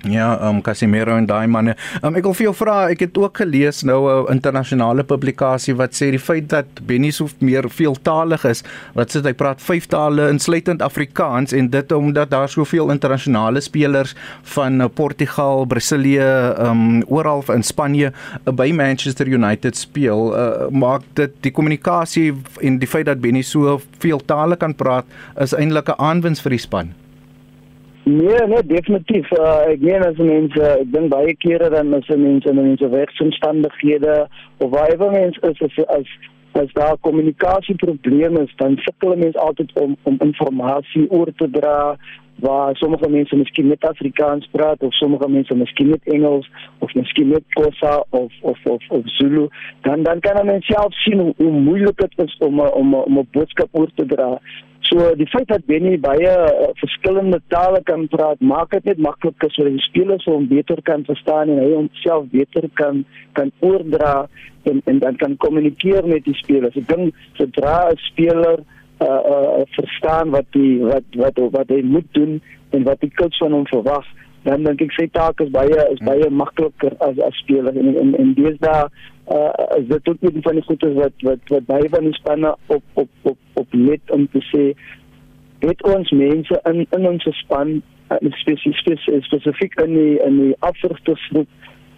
Ja, 0.07 0.38
um 0.48 0.62
Casemiro 0.62 1.18
en 1.19 1.25
daai 1.28 1.48
manne. 1.51 1.74
Um 2.06 2.16
ek 2.16 2.24
wil 2.24 2.36
vir 2.38 2.46
jou 2.46 2.54
vra, 2.56 2.75
ek 2.94 3.01
het 3.04 3.18
ook 3.19 3.42
gelees 3.42 3.81
nou 3.84 4.07
'n 4.07 4.31
internasionale 4.31 5.04
publikasie 5.04 5.75
wat 5.75 5.92
sê 5.92 6.12
die 6.12 6.19
feit 6.19 6.48
dat 6.48 6.66
Benny 6.88 7.12
so 7.12 7.28
meer 7.40 7.68
veeltaalig 7.68 8.46
is, 8.46 8.63
wat 8.96 9.12
sê 9.12 9.22
hy 9.22 9.34
praat 9.34 9.60
vyf 9.60 9.88
tale 9.88 10.30
insluitend 10.30 10.81
Afrikaans 10.81 11.51
en 11.51 11.68
dit 11.69 11.92
omdat 11.92 12.30
daar 12.30 12.48
soveel 12.48 12.92
internasionale 12.92 13.62
spelers 13.62 14.16
van 14.44 14.81
uh, 14.81 14.88
Portugal, 14.88 15.66
Brasilië, 15.66 16.56
um 16.60 17.04
oral 17.07 17.44
in 17.54 17.63
Spanje 17.63 18.13
uh, 18.48 18.54
by 18.54 18.72
Manchester 18.72 19.28
United 19.28 19.75
speel, 19.75 20.34
uh, 20.34 20.69
maak 20.72 21.01
dit 21.13 21.31
die 21.42 21.51
kommunikasie 21.51 22.34
en 22.62 22.80
die 22.80 22.88
feit 22.88 23.06
dat 23.06 23.19
Benny 23.19 23.42
so 23.42 23.81
veel 24.00 24.19
tale 24.25 24.56
kan 24.56 24.75
praat 24.75 25.06
is 25.38 25.54
eintlik 25.54 25.90
'n 25.90 26.00
aanwins 26.00 26.42
vir 26.42 26.50
die 26.51 26.60
span. 26.60 27.08
Nee, 28.04 28.48
nee, 28.48 28.63
definitief. 28.66 29.31
Uh, 29.31 29.69
ek 29.69 29.81
meen 29.86 30.06
as 30.06 30.18
mense, 30.18 30.63
ek 30.81 30.92
dink 30.94 31.12
baie 31.13 31.36
kere 31.44 31.69
dan 31.69 31.94
as 31.94 32.07
mense 32.10 32.50
in 32.50 32.62
mense 32.62 32.90
werksomstandighede 32.90 34.28
of 34.57 34.72
waar 34.72 35.12
mense 35.12 35.40
is 35.51 35.62
as 35.68 35.80
as 36.00 36.13
as 36.60 36.72
daar 36.74 36.98
kommunikasieprobleme 37.06 38.42
is, 38.44 38.54
dan 38.57 38.78
sukkel 38.78 39.16
mense 39.16 39.40
altyd 39.40 39.74
om 39.74 39.98
om 40.04 40.18
inligting 40.19 41.06
oor 41.10 41.30
te 41.38 41.50
dra 41.51 41.75
waar 42.41 42.75
sommige 42.75 43.09
mense 43.09 43.36
miskien 43.36 43.68
net 43.68 43.83
Afrikaans 43.83 44.47
praat 44.51 44.81
of 44.83 44.94
sommige 44.94 45.30
mense 45.30 45.56
miskien 45.56 45.89
net 45.89 46.03
Engels 46.03 46.50
of 46.80 46.94
miskien 46.94 47.27
net 47.27 47.44
Xhosa 47.56 48.03
of 48.09 48.31
of 48.41 48.57
of 48.63 48.81
of 48.89 49.03
Zulu 49.06 49.47
dan 49.81 50.03
dan 50.03 50.19
kan 50.19 50.45
men 50.45 50.62
self 50.62 50.94
sien 50.94 51.19
hoe, 51.19 51.33
hoe 51.38 51.51
moeilik 51.51 51.97
dit 51.97 52.25
is 52.25 52.38
om 52.38 52.59
om 52.59 52.94
om 52.94 53.18
'n 53.19 53.27
boodskap 53.31 53.69
oor 53.71 53.89
te 53.95 54.06
dra. 54.06 54.39
So 54.89 55.15
die 55.15 55.27
feit 55.27 55.47
dat 55.47 55.65
Benny 55.65 56.00
baie 56.00 56.30
uh, 56.31 56.69
verskillende 56.79 57.41
tale 57.48 57.81
kan 57.84 58.08
praat, 58.08 58.39
maak 58.39 58.72
dit 58.72 58.88
net 58.89 58.98
makliker 58.98 59.51
sodat 59.51 59.75
die 59.75 59.86
spelers 59.86 60.25
hom 60.25 60.48
beter 60.48 60.81
kan 60.88 61.03
verstaan 61.05 61.51
en 61.53 61.60
hy 61.62 61.74
homself 61.75 62.25
beter 62.31 62.69
kan 62.74 63.03
kan 63.38 63.51
oordra 63.60 64.27
en 64.63 64.81
en 64.86 65.00
dan 65.00 65.15
kan 65.15 65.38
kommunikeer 65.38 66.08
met 66.08 66.25
die 66.25 66.38
spelers. 66.41 66.75
Ek 66.75 66.88
dink 66.88 67.15
sodra 67.38 67.91
'n 67.91 68.01
speler 68.10 68.63
uh, 69.01 69.22
uh 69.34 69.62
verstaan 69.77 70.29
wat 70.29 70.46
die 70.56 70.79
wat 70.84 71.03
wat 71.24 71.38
wat 71.51 71.70
hy 71.70 71.82
moet 71.84 72.08
doen 72.12 72.41
en 72.70 72.84
wat 72.84 73.00
die 73.01 73.13
coach 73.15 73.38
van 73.38 73.51
hom 73.51 73.68
verwag 73.68 74.06
dan 74.44 74.63
dink 74.63 74.82
ek 74.86 74.96
sy 74.96 75.08
taak 75.12 75.41
is 75.44 75.51
baie 75.51 75.79
is 75.91 76.01
baie 76.06 76.25
hmm. 76.25 76.39
makliker 76.41 76.96
as 77.06 77.20
as 77.27 77.39
speler 77.44 77.75
en 77.75 77.96
en 78.03 78.15
en 78.24 78.34
daar 78.60 78.88
uh 79.29 79.51
is 79.77 79.88
dit 79.88 80.10
ook 80.10 80.22
nie 80.22 80.44
van 80.48 80.60
die 80.60 80.65
goeie 80.68 80.94
wat 81.01 81.27
wat 81.27 81.53
wat 81.56 81.65
baie 81.65 81.89
van 81.96 82.08
die 82.08 82.18
spanne 82.18 82.56
op 82.68 82.84
op 82.94 83.10
op 83.32 83.38
op 83.63 83.74
net 83.74 84.15
om 84.15 84.27
te 84.32 84.44
sê 84.51 84.65
het 85.65 85.84
ons 85.84 86.12
mense 86.12 86.62
in 86.72 86.86
in 86.98 87.08
ons 87.08 87.27
span 87.44 87.82
uh, 88.10 88.32
spesifiek 88.44 89.00
spesifiek 89.27 89.75
in 89.86 89.94
die 89.94 90.15
in 90.27 90.39
die 90.44 90.56
afsigtersgroep 90.60 91.50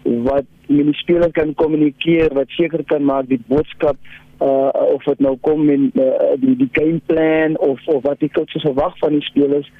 wat 0.02 0.48
met 0.66 0.88
die 0.88 0.98
speler 0.98 1.30
kan 1.30 1.54
kommunikeer 1.54 2.34
wat 2.34 2.50
seker 2.58 2.82
kan 2.90 3.04
maak 3.06 3.28
die 3.30 3.40
boodskap 3.46 3.96
uh 4.42 4.70
of 4.94 5.04
dit 5.04 5.20
nou 5.20 5.36
kom 5.40 5.70
in 5.70 5.90
uh, 5.94 6.34
die 6.42 6.56
die 6.56 6.68
game 6.72 7.00
plan 7.06 7.58
of 7.58 7.80
of 7.86 8.02
wat 8.02 8.20
die 8.20 8.30
coaches 8.30 8.62
verwag 8.62 8.98
van 8.98 9.18
die 9.18 9.26
spelers 9.28 9.70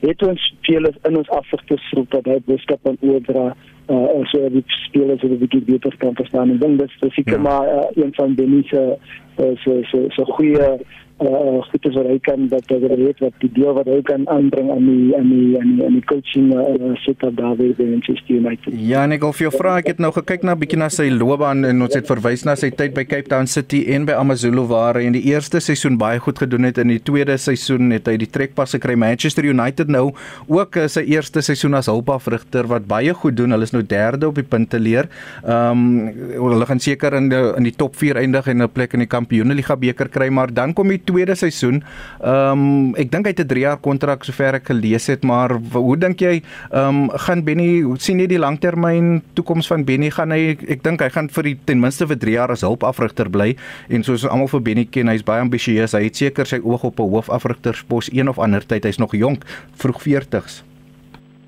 het 0.00 0.22
ons 0.22 0.42
spelers 0.56 0.96
in 1.08 1.16
ons 1.16 1.30
afsigtersgroep 1.40 2.10
dat 2.10 2.30
hy 2.30 2.38
boodskap 2.46 2.82
kan 2.82 2.98
oordra 3.00 3.46
uh 3.88 4.06
en 4.14 4.26
so 4.32 4.50
die 4.54 4.64
spelers 4.66 5.22
het 5.22 5.30
'n 5.30 5.38
bietjie 5.38 5.64
beter 5.70 5.96
kan 5.98 6.14
verstaan 6.14 6.50
en 6.50 6.58
dink 6.58 6.78
dis 6.78 7.14
seker 7.14 7.38
ja. 7.38 7.44
maar 7.48 7.66
uh, 7.74 8.04
een 8.04 8.14
van 8.14 8.34
die 8.34 8.46
mense 8.46 8.98
uh, 9.38 9.52
so 9.64 9.82
so 9.82 10.04
so 10.08 10.24
goeie 10.24 10.78
uh 11.20 11.62
goed 11.70 11.86
is 11.88 11.96
wat 11.98 12.06
hy 12.06 12.18
kan 12.22 12.46
dat 12.52 12.68
hy 12.70 12.78
weet 12.78 13.20
wat 13.24 13.34
die 13.42 13.50
deel 13.56 13.74
wat 13.76 13.88
hy 13.90 13.98
kan 14.06 14.26
aanbring 14.30 14.70
aan 14.70 14.86
die 14.86 15.16
aan 15.18 15.30
die 15.32 15.58
aan 15.60 15.72
die, 15.74 15.86
aan 15.86 15.96
die 15.98 16.04
coaching 16.10 16.52
uh, 16.54 16.92
setup 17.02 17.36
daar 17.38 17.56
by 17.58 17.72
Manchester 17.78 18.36
United. 18.36 18.74
Ja, 18.78 19.02
en 19.04 19.16
ek 19.16 19.24
wil 19.26 19.34
jou 19.46 19.50
vra, 19.54 19.78
ek 19.82 19.90
het 19.92 20.02
nou 20.02 20.12
gekyk 20.14 20.46
na 20.46 20.54
bietjie 20.58 20.78
na 20.80 20.90
sy 20.92 21.08
loopbaan 21.10 21.66
en 21.68 21.82
ons 21.86 21.96
het 21.96 22.06
verwys 22.08 22.44
na 22.46 22.54
sy 22.58 22.70
tyd 22.74 22.94
by 22.96 23.04
Cape 23.08 23.30
Town 23.32 23.50
City 23.50 23.82
en 23.94 24.06
by 24.08 24.16
AmaZulu 24.18 24.66
waar 24.70 25.00
hy 25.00 25.08
in 25.08 25.16
die 25.16 25.24
eerste 25.32 25.60
seisoen 25.64 25.98
baie 26.00 26.20
goed 26.22 26.38
gedoen 26.42 26.68
het 26.68 26.78
en 26.78 26.88
in 26.88 26.98
die 26.98 27.04
tweede 27.04 27.36
seisoen 27.40 27.90
het 27.94 28.08
hy 28.08 28.16
die 28.20 28.30
trekpas 28.30 28.76
gekry 28.76 28.96
Manchester 28.98 29.46
United 29.48 29.90
nou 29.92 30.12
ook 30.46 30.78
uh, 30.78 30.86
sy 30.90 31.04
eerste 31.10 31.42
seisoen 31.44 31.76
as 31.78 31.90
hulpafrigter 31.90 32.68
wat 32.70 32.86
baie 32.88 33.14
goed 33.14 33.36
doen. 33.38 33.52
Hulle 33.54 33.66
is 33.66 33.74
nou 33.74 33.82
derde 33.82 34.30
op 34.30 34.38
die 34.38 34.46
punteleer. 34.46 35.10
Ehm 35.44 35.84
um, 35.84 36.46
hulle 36.48 36.66
gaan 36.68 36.80
seker 36.82 37.16
in 37.18 37.28
die, 37.32 37.42
in 37.58 37.66
die 37.66 37.74
top 37.76 37.96
4 37.98 38.22
eindig 38.22 38.48
en 38.48 38.62
'n 38.62 38.70
plek 38.72 38.94
in 38.94 39.04
die 39.04 39.10
Kampioenligga 39.10 39.76
beker 39.76 40.08
kry, 40.08 40.28
maar 40.28 40.52
dan 40.52 40.74
kom 40.74 40.88
die 40.88 41.02
tweede 41.08 41.36
seisoen. 41.38 41.82
Ehm 42.20 42.64
um, 42.64 42.94
ek 43.00 43.10
dink 43.12 43.26
hy 43.28 43.32
het 43.34 43.42
'n 43.44 43.50
3 43.50 43.64
jaar 43.64 43.80
kontrak 43.80 44.24
sover 44.28 44.60
ek 44.60 44.70
gelees 44.70 45.08
het, 45.08 45.24
maar 45.24 45.56
hoe 45.72 45.96
dink 45.96 46.20
jy 46.20 46.42
ehm 46.70 47.08
um, 47.08 47.10
gaan 47.26 47.44
Benny 47.44 47.82
sien 47.98 48.20
jy 48.20 48.28
die 48.30 48.38
langtermyn 48.38 49.22
toekoms 49.34 49.66
van 49.72 49.84
Benny 49.84 50.10
gaan 50.10 50.30
hy 50.30 50.56
ek 50.68 50.82
dink 50.82 51.00
hy 51.00 51.08
gaan 51.08 51.28
vir 51.28 51.44
die 51.50 51.56
ten 51.64 51.80
minste 51.80 52.06
vir 52.06 52.18
3 52.18 52.32
jaar 52.32 52.50
as 52.50 52.66
hulpafrigter 52.66 53.30
bly 53.30 53.56
en 53.88 54.02
soos 54.04 54.26
almal 54.28 54.48
vir 54.48 54.60
Benny 54.60 54.84
ken, 54.84 55.08
hy's 55.08 55.24
baie 55.24 55.40
ambisieus. 55.40 55.96
Hy 55.96 56.04
het 56.08 56.16
seker 56.16 56.46
sy 56.46 56.60
oog 56.62 56.84
op 56.84 57.00
'n 57.00 57.10
hoofafrigterspos 57.10 58.12
een 58.12 58.28
of 58.28 58.38
ander 58.38 58.66
tyd. 58.66 58.84
Hy's 58.84 58.98
nog 58.98 59.12
jonk, 59.12 59.44
vroeg 59.76 60.02
40s. 60.02 60.62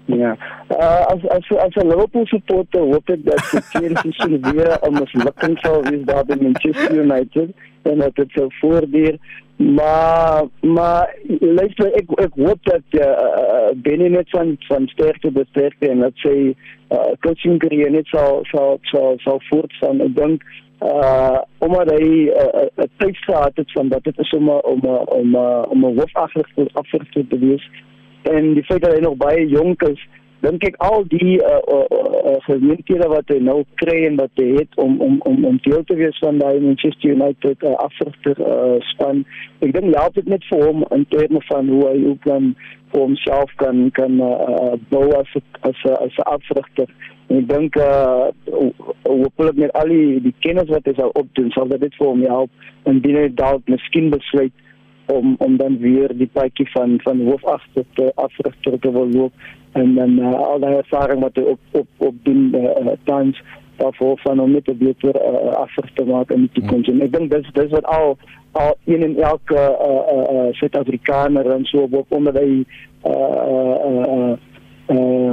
Ja. 0.07 0.37
Uh, 0.71 1.07
as 1.12 1.23
as 1.29 1.45
as 1.59 1.75
'n 1.75 1.88
Liverpool 1.88 2.26
supporter 2.26 2.81
hoop 2.81 3.11
ek 3.11 3.25
dat 3.25 3.43
die 3.50 3.62
tweede 3.71 3.99
seisoen 4.02 4.40
weer 4.52 4.79
'n 4.83 4.93
mislukking 4.99 5.59
sal 5.62 5.83
wees 5.83 6.05
daar 6.05 6.25
by 6.25 6.37
Manchester 6.40 6.95
United 7.05 7.50
en 7.83 7.99
dat 7.99 8.14
dit 8.14 8.31
sou 8.31 8.47
voortduur. 8.61 9.19
Maar 9.61 10.45
maar 10.61 11.17
luister 11.40 11.93
ek 11.93 12.12
ek 12.17 12.33
hoop 12.35 12.59
dat 12.62 12.87
uh, 12.90 13.00
uh 13.00 13.71
Benny 13.76 14.09
net 14.09 14.31
van 14.31 14.57
van 14.59 14.87
sterkte 14.88 15.33
tot 15.33 15.47
sterkte 15.50 15.88
en 15.88 16.00
dat 16.00 16.17
sy 16.25 16.55
uh, 16.88 17.11
coaching 17.21 17.59
carrière 17.61 17.90
net 17.90 18.07
sal 18.09 18.40
sal 18.49 18.79
sal 18.88 19.19
sal 19.21 19.43
voortgaan. 19.50 20.00
Ek 20.00 20.17
dink 20.17 20.47
uh 20.81 21.45
omdat 21.59 21.93
hy 21.93 22.09
'n 22.09 22.33
uh, 22.33 22.88
tyd 23.05 23.21
gehad 23.26 23.52
het 23.61 23.73
van 23.73 23.88
dat 23.88 24.05
dit 24.05 24.19
is 24.19 24.33
om 24.33 24.49
om 24.49 24.81
om 25.21 25.37
om 25.69 25.85
'n 25.85 25.99
hoofagter 25.99 26.49
afgerigter 26.73 27.26
te 27.29 27.38
wees 27.38 27.69
en 28.23 28.55
die 28.55 28.64
feit 28.64 28.83
dat 28.83 28.93
hy 28.95 29.00
nog 29.00 29.17
baie 29.17 29.47
jonk 29.49 29.83
is 29.83 30.09
dink 30.45 30.65
ek 30.65 30.77
al 30.85 31.05
die 31.13 31.37
uh, 31.45 31.61
uh, 31.75 31.85
uh, 31.91 32.37
geleenthede 32.47 33.09
wat 33.13 33.29
hy 33.33 33.39
nou 33.45 33.59
kry 33.83 33.97
en 34.09 34.17
wat 34.21 34.33
hy 34.41 34.49
het 34.57 34.77
om 34.81 34.97
om 35.05 35.19
om 35.29 35.45
om 35.51 35.61
deel 35.67 35.85
te 35.89 35.97
wees 35.99 36.19
van 36.25 36.41
daai 36.41 36.61
Manchester 36.65 37.13
United 37.13 37.65
uh, 37.69 37.75
afrigter 37.85 38.41
uh, 38.41 38.79
span. 38.93 39.25
Ek 39.61 39.75
dink 39.77 39.93
ja, 39.95 40.07
dit 40.17 40.31
net 40.33 40.47
vir 40.49 40.65
hom 40.65 40.85
in 40.97 41.05
terme 41.13 41.43
van 41.51 41.69
hoe 41.69 41.83
hy 41.91 41.99
ook 42.13 42.25
dan 42.29 42.55
vir 42.93 43.05
homself 43.05 43.53
kan 43.63 43.91
kan 43.99 44.17
uh, 44.25 44.75
bou 44.95 45.07
as 45.19 45.37
as 45.61 45.85
as 45.99 46.17
'n 46.17 46.29
afrigter. 46.37 46.89
En 47.29 47.43
ek 47.43 47.49
dink 47.53 47.77
uh 47.77 48.33
hopelik 49.05 49.57
met 49.57 49.73
al 49.79 49.93
die 49.93 50.21
die 50.25 50.35
kennis 50.41 50.73
wat 50.73 50.87
hy 50.89 50.97
sal 50.97 51.13
opdoen, 51.21 51.53
sal 51.53 51.69
dit 51.69 51.95
vir 51.99 52.07
hom 52.07 52.25
help 52.27 52.51
indien 52.89 53.17
hy 53.17 53.29
dalk 53.35 53.69
miskien 53.69 54.11
besluit 54.11 54.53
om 55.11 55.35
om 55.38 55.57
dan 55.57 55.79
weer 55.79 56.17
die 56.17 56.31
paadjie 56.33 56.71
van 56.71 57.00
van 57.02 57.25
hoofagter 57.26 57.85
te 57.95 58.12
afrigter 58.14 58.79
te 58.79 58.93
wil 58.93 59.09
loop 59.09 59.33
en 59.73 59.95
dan 59.95 60.19
uh, 60.19 60.35
al 60.35 60.61
die 60.61 60.76
ervaring 60.83 61.21
wat 61.21 61.37
hy 61.38 61.43
op 61.43 61.61
op 61.71 61.88
op 62.11 62.14
doen 62.23 62.55
uh, 62.55 62.95
tans 63.05 63.43
daarvoor 63.76 64.19
van 64.23 64.40
om 64.40 64.50
net 64.50 64.69
'n 64.69 64.79
beter 64.79 65.14
uh, 65.17 65.52
afrig 65.64 65.90
te 65.95 66.05
maak 66.05 66.31
in 66.31 66.40
die 66.40 66.52
toekoms. 66.52 66.87
Hmm. 66.87 67.00
Ek 67.00 67.12
dink 67.12 67.31
dis 67.31 67.52
dis 67.52 67.71
wat 67.71 67.85
al 67.85 68.17
al 68.52 68.75
een 68.85 69.02
en 69.02 69.17
elke 69.17 69.61
uh, 69.88 70.17
uh, 70.17 70.26
uh, 70.35 70.52
Suid-Afrikaner 70.52 71.50
en 71.50 71.64
so 71.64 71.88
op 71.90 72.12
onder 72.12 72.35
hy 72.35 72.64
uh, 73.07 73.12
uh, 73.12 74.07
uh, 74.14 74.35
uh, 74.88 75.33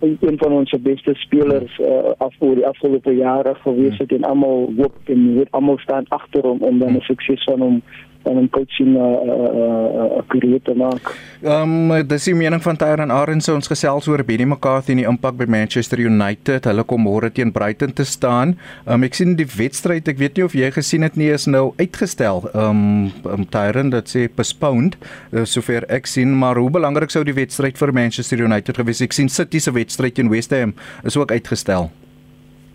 een 0.00 0.38
van 0.38 0.52
ons 0.52 0.74
beste 0.80 1.14
spelers 1.14 1.78
uh, 1.78 2.12
af 2.16 2.34
voor 2.38 2.54
die 2.54 2.66
afgelope 2.66 3.14
jare 3.16 3.54
gewees 3.54 3.98
het 3.98 4.12
en 4.12 4.24
almal 4.24 4.72
hoop 4.76 4.96
en 5.04 5.46
almal 5.50 5.78
staan 5.78 6.04
agter 6.08 6.42
hom 6.42 6.60
om 6.60 6.78
dan 6.78 6.96
'n 6.96 7.00
sukses 7.00 7.44
van 7.44 7.60
hom 7.60 7.82
om 8.24 8.38
'n 8.38 8.50
coaching 8.50 8.94
'n 8.94 8.96
uh, 8.96 9.02
uh, 9.02 10.16
uh, 10.16 10.22
karier 10.26 10.62
te 10.62 10.74
maak. 10.74 11.16
Ehm 11.42 11.90
um, 11.90 12.06
dis 12.06 12.24
die 12.24 12.34
mening 12.34 12.62
van 12.62 12.76
Tyron 12.76 13.10
Arends 13.10 13.48
ons 13.48 13.68
gesels 13.68 14.08
oor 14.08 14.24
Benny 14.24 14.44
McCarthy 14.44 14.90
en 14.90 14.96
die 15.02 15.06
impak 15.06 15.36
by 15.36 15.44
Manchester 15.48 15.98
United. 15.98 16.64
Hulle 16.64 16.84
kom 16.84 17.02
môre 17.04 17.32
teen 17.32 17.52
Brighton 17.52 17.92
te 17.92 18.04
staan. 18.04 18.56
Ehm 18.86 18.94
um, 18.94 19.02
ek 19.02 19.14
sien 19.14 19.36
die 19.36 19.48
wedstryd, 19.56 20.08
ek 20.08 20.18
weet 20.18 20.36
nie 20.36 20.44
of 20.44 20.54
jy 20.54 20.70
gesien 20.70 21.02
het 21.02 21.16
nie, 21.16 21.30
is 21.32 21.46
nou 21.46 21.72
uitgestel. 21.76 22.48
Ehm 22.54 22.70
um, 22.70 23.12
um, 23.24 23.46
Tyron 23.48 23.90
dat 23.90 24.08
sê 24.08 24.28
postponed 24.28 24.96
uh, 25.32 25.44
sover 25.44 25.84
ek 25.88 26.06
sien, 26.06 26.38
maar 26.38 26.56
hoe 26.56 26.70
belangrik 26.70 27.10
sou 27.10 27.24
die 27.24 27.36
wedstryd 27.36 27.78
vir 27.78 27.92
Manchester 27.92 28.38
United 28.38 28.76
gewees? 28.76 29.00
Ek 29.00 29.12
sien 29.12 29.28
City 29.28 29.58
se 29.58 29.72
wedstryd 29.72 30.14
teen 30.14 30.30
West 30.30 30.50
Ham 30.50 30.74
is 31.04 31.16
ook 31.16 31.30
uitgestel. 31.30 31.90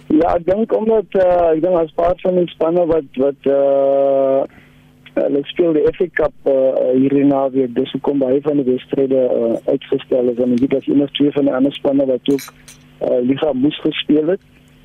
Ja, 0.09 0.33
ek 0.33 0.45
dink 0.47 0.73
omdat 0.73 1.05
uh, 1.21 1.51
ek 1.53 1.61
dink 1.61 1.77
as 1.77 1.91
part 1.97 2.21
van 2.25 2.39
die 2.39 2.49
spanne 2.49 2.85
wat 2.89 3.21
wat 3.21 3.49
uh 3.49 4.41
hulle 5.25 5.41
speel 5.43 5.73
die 5.73 5.87
FA 5.93 6.07
Cup 6.21 6.33
uh, 6.45 6.91
hier 6.93 7.13
in 7.13 7.27
naweek. 7.27 7.75
Dis 7.75 7.91
hoekom 7.91 8.19
baie 8.19 8.41
van 8.41 8.61
die 8.61 8.67
wedstryde 8.71 9.25
uh, 9.25 9.57
uitgestel 9.71 10.31
is. 10.33 10.37
En 10.43 10.55
dit 10.55 10.73
is 10.73 10.87
iemand 10.87 11.13
twee 11.13 11.31
van 11.31 11.45
die 11.45 11.53
ander 11.53 11.73
spanne 11.73 12.05
wat 12.05 12.31
ook 12.33 12.45
uh, 12.49 13.19
liga 13.21 13.53
moes 13.53 13.79
gespeel 13.81 14.27
het 14.35 14.41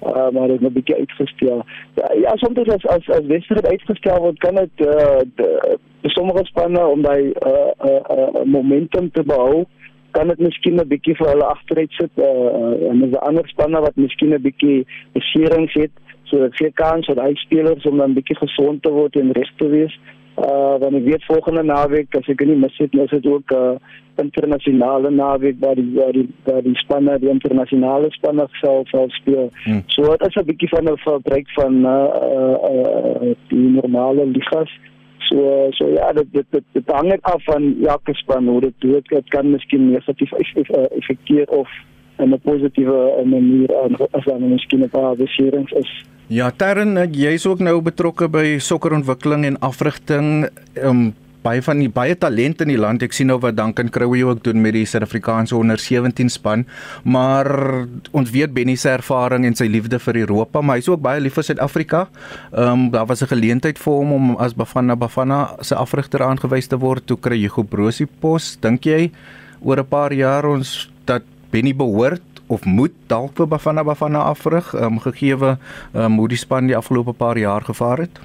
uh, 0.07 0.29
maar 0.31 0.51
is 0.51 0.61
'n 0.61 0.73
bietjie 0.73 0.97
uitgestel. 0.97 1.65
Ja, 1.95 2.13
ja 2.21 2.37
soms 2.37 2.59
as 2.59 2.87
as 2.87 3.09
as 3.09 3.27
wedstryd 3.27 3.67
uitgestel 3.67 4.21
word 4.21 4.39
kan 4.39 4.55
dit 4.55 4.87
uh, 4.87 5.21
sommige 6.03 6.45
spanne 6.45 6.87
om 6.87 7.03
daai 7.03 7.33
uh, 7.47 7.71
uh, 7.85 8.01
uh, 8.17 8.45
momentum 8.45 9.11
te 9.11 9.23
behou 9.23 9.65
kan 10.11 10.29
dit 10.29 10.39
miskien 10.39 10.75
'n 10.75 10.89
bietjie 10.89 11.17
vir 11.17 11.29
hulle 11.29 11.45
agteruit 11.45 11.93
sit 11.93 12.11
uh, 12.15 12.91
en 12.91 13.03
is 13.03 13.11
'n 13.11 13.27
ander 13.29 13.49
spanne 13.49 13.81
wat 13.81 13.97
miskien 13.97 14.35
'n 14.35 14.43
bietjie 14.43 14.87
beserings 15.13 15.75
het 15.75 15.91
so 16.23 16.39
dit 16.39 16.57
gee 16.57 16.71
kans 16.73 17.07
vir 17.07 17.15
daai 17.15 17.35
spelers 17.35 17.87
om 17.87 17.97
dan 17.97 18.15
bietjie 18.15 18.37
gesond 18.37 18.83
te 18.83 18.91
word 18.91 19.17
en 19.17 19.33
rus 19.33 19.53
te 19.57 19.69
wees 19.69 19.99
uh 20.37 20.81
dan 20.81 20.95
ek 20.95 21.05
weet 21.05 21.25
volgende 21.25 21.63
naweek 21.63 22.15
as 22.19 22.29
ek 22.29 22.41
nie 22.47 22.57
mis 22.57 22.79
het 22.79 22.95
is 22.95 23.11
dit 23.11 23.27
ook 23.27 23.53
'n 23.53 23.57
uh, 23.57 23.77
internasionale 24.25 25.11
naweek 25.11 25.57
waar 25.61 25.75
die 25.75 25.91
waar 25.95 26.13
die, 26.13 26.29
waar 26.45 26.63
die 26.63 26.77
spanne 26.77 27.19
die 27.19 27.29
internasionale 27.29 28.11
spanne 28.11 28.47
sal 28.61 28.83
sal 28.91 29.07
speel. 29.09 29.51
Hmm. 29.65 29.83
So 29.87 30.03
dit 30.03 30.27
is 30.27 30.37
'n 30.37 30.45
bietjie 30.51 30.69
van 30.69 30.91
'n 30.91 30.99
verbruik 30.99 31.49
van 31.51 31.75
uh, 31.87 32.09
uh, 32.31 32.57
uh 32.73 33.35
die 33.49 33.69
normale 33.81 34.27
ligas. 34.27 34.71
So 35.19 35.69
so 35.71 35.89
ja, 35.89 36.13
dit 36.13 36.33
dit 36.33 36.47
dit, 36.51 36.65
dit 36.73 36.87
hang 36.87 37.19
af 37.21 37.45
van 37.45 37.77
elke 37.87 38.15
span 38.15 38.49
hoe 38.49 38.61
dit 38.61 38.75
dit, 38.79 39.09
dit 39.09 39.29
kan 39.29 39.51
miskien 39.51 39.91
negatief 39.91 40.33
effekteer 40.33 41.49
of 41.49 41.69
in 42.19 42.33
'n 42.33 42.41
positiewe 42.41 43.25
manier 43.25 43.71
as 44.13 44.25
dan 44.25 44.49
miskien 44.49 44.83
'n 44.83 44.91
paar 44.91 45.17
beserings 45.17 45.73
is. 45.73 46.05
Ja, 46.27 46.51
Terren, 46.51 47.13
jy's 47.13 47.47
ook 47.47 47.59
nou 47.59 47.81
betrokke 47.81 48.29
by 48.29 48.59
sokkerontwikkeling 48.59 49.45
en 49.45 49.59
afrigting. 49.59 50.49
Um 50.83 51.15
baie 51.45 51.61
van 51.61 51.83
die 51.83 51.91
baie 51.93 52.15
talent 52.17 52.63
in 52.65 52.71
die 52.73 52.79
land. 52.81 53.03
Ek 53.05 53.13
sien 53.13 53.29
nou 53.29 53.37
wat 53.43 53.57
Duncan 53.59 53.91
Crowe 53.93 54.23
ook 54.25 54.43
doen 54.47 54.63
met 54.65 54.73
die 54.73 54.87
Suid-Afrikaanse 54.89 55.57
onder 55.57 55.79
17 55.79 56.31
span, 56.33 56.65
maar 57.05 57.47
ons 58.17 58.33
weet 58.33 58.55
Benny 58.57 58.77
se 58.81 58.95
ervaring 58.95 59.45
en 59.45 59.55
sy 59.55 59.69
liefde 59.69 60.01
vir 60.07 60.23
Europa, 60.23 60.63
maar 60.63 60.81
hy's 60.81 60.89
ook 60.89 61.03
baie 61.05 61.21
lief 61.21 61.37
vir 61.37 61.45
Suid-Afrika. 61.51 62.07
Ehm 62.53 62.87
um, 62.87 62.91
daar 62.91 63.07
was 63.07 63.23
'n 63.23 63.33
geleentheid 63.35 63.79
vir 63.79 63.93
hom 63.93 64.13
om 64.13 64.37
as 64.37 64.55
Bafana 64.55 64.97
Bafana 64.97 65.57
se 65.61 65.75
afrigter 65.75 66.23
aangewys 66.23 66.67
te 66.67 66.79
word. 66.79 67.07
Toe 67.07 67.19
kry 67.19 67.37
Hugo 67.37 67.63
Brosie 67.63 68.09
pos. 68.21 68.57
Dink 68.61 68.85
jy 68.85 69.11
oor 69.61 69.79
'n 69.79 69.89
paar 69.89 70.13
jaar 70.13 70.47
ons 70.47 70.94
Benny 71.55 71.75
behoort 71.77 72.43
of 72.49 72.65
moet 72.67 72.95
dalk 73.07 73.37
vir 73.39 73.47
Bafana 73.47 73.85
Bafana 73.87 74.25
afrig, 74.27 74.73
um, 74.75 74.99
gegeewe 74.99 75.53
um, 75.95 76.17
hoe 76.19 76.29
die 76.29 76.39
span 76.39 76.67
die 76.67 76.77
afgelope 76.77 77.15
paar 77.15 77.39
jaar 77.39 77.63
gevaar 77.63 78.03
het? 78.03 78.19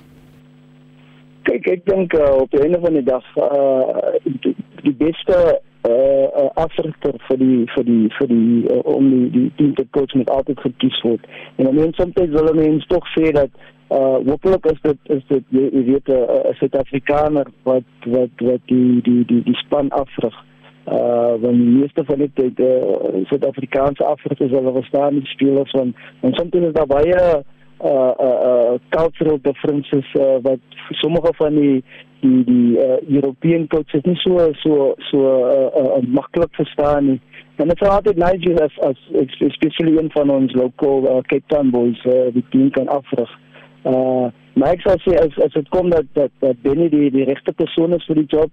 Kyk, 1.45 1.67
ek 1.75 1.85
dink 1.85 2.15
uh, 2.17 2.31
op 2.41 2.49
die 2.55 2.63
einde 2.65 2.79
van 2.81 2.97
die 2.97 3.05
dag 3.05 3.27
uh, 3.37 4.17
die, 4.25 4.55
die 4.81 4.95
beste 5.03 5.37
uh, 5.85 6.47
afrigter 6.57 7.21
vir 7.27 7.41
die 7.43 7.59
vir 7.75 7.87
die 7.91 8.09
vir 8.17 8.33
die 8.33 8.65
uh, 8.73 8.81
om 8.95 9.13
die 9.13 9.29
die 9.37 9.45
team 9.61 9.77
te 9.77 9.85
coach 9.93 10.17
met 10.17 10.33
altyd 10.33 10.65
gekies 10.65 10.97
word. 11.05 11.29
En 11.61 11.69
dan 11.69 11.77
mens 11.77 12.01
soms 12.01 12.17
wil 12.33 12.53
mense 12.57 12.89
tog 12.89 13.13
sê 13.13 13.29
dat 13.37 13.61
uh 13.93 14.17
hopelik 14.25 14.65
is 14.73 14.81
dit 14.89 15.15
is 15.19 15.23
dit 15.29 15.55
jy 15.61 15.85
weet 15.93 16.09
'n 16.17 16.57
Suid-Afrikaner 16.57 17.47
wat 17.69 18.09
wat 18.17 18.45
wat 18.49 18.69
die 18.73 19.01
die 19.05 19.21
die 19.25 19.43
die 19.45 19.59
span 19.65 19.93
afrig 19.93 20.45
uh 20.89 21.35
want 21.41 21.57
die 21.61 21.71
meeste 21.77 22.03
van 22.05 22.17
dit 22.17 22.41
het 22.41 22.59
uh, 22.59 23.23
Suid-Afrikaanse 23.29 24.05
afrigters 24.05 24.51
hulle 24.51 24.71
verstaan 24.71 25.19
die 25.19 25.31
spelers 25.33 25.71
van 25.71 25.93
en 26.21 26.33
soms 26.33 26.59
is 26.59 26.73
daar 26.73 26.89
baie 26.89 27.15
uh 27.15 28.13
uh 28.27 28.37
uh 28.51 28.73
cultural 28.89 29.39
differences 29.41 30.13
uh, 30.13 30.37
wat 30.41 30.59
sommige 30.89 31.33
van 31.41 31.55
die 31.55 31.83
die 32.19 32.43
die 32.43 32.77
uh, 32.77 32.99
European 33.07 33.67
coaches 33.67 34.03
nie 34.03 34.15
so 34.15 34.49
so 34.63 34.93
so 35.11 35.19
uh, 35.19 35.83
uh, 35.83 35.99
maklik 36.07 36.55
verstaan 36.61 37.05
nie 37.05 37.19
en 37.55 37.67
dit 37.67 37.81
is 37.81 37.87
altyd 37.87 38.17
nice 38.17 38.63
as 38.63 38.79
as 38.89 39.05
especially 39.51 39.97
in 39.99 40.11
van 40.11 40.29
ons 40.29 40.53
local 40.53 41.03
uh, 41.03 41.21
Cape 41.21 41.47
Town 41.47 41.69
boys 41.69 42.05
uh, 42.05 42.33
die 42.33 42.45
team 42.49 42.69
kan 42.69 42.87
afrig 42.87 43.37
Uh 43.83 44.27
maar 44.59 44.73
ek 44.75 44.81
sou 44.83 44.95
sê 45.05 45.15
as 45.15 45.35
as 45.45 45.53
dit 45.55 45.67
kom 45.71 45.87
dat 45.93 46.07
dat, 46.17 46.31
dat 46.43 46.57
Benny 46.65 46.89
die 46.91 47.07
die 47.13 47.23
regte 47.23 47.53
persoon 47.55 47.93
is 47.95 48.03
vir 48.09 48.17
die 48.19 48.27
job, 48.27 48.51